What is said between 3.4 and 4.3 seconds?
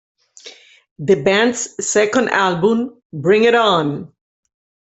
It On!